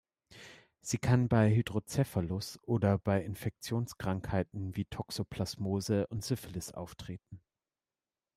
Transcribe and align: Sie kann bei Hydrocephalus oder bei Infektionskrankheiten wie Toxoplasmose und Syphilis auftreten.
Sie 0.79 0.97
kann 0.97 1.27
bei 1.27 1.53
Hydrocephalus 1.55 2.59
oder 2.63 2.97
bei 2.97 3.23
Infektionskrankheiten 3.23 4.75
wie 4.75 4.85
Toxoplasmose 4.85 6.07
und 6.07 6.23
Syphilis 6.25 6.71
auftreten. 6.71 7.39